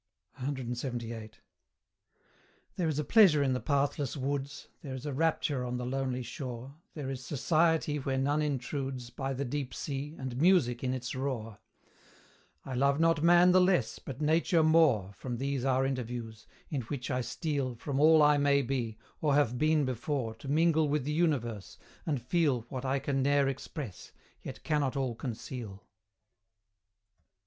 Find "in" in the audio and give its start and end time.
3.43-3.53, 10.83-10.95, 16.71-16.81